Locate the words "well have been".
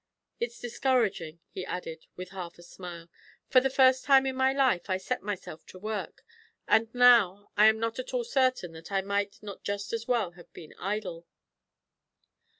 10.07-10.73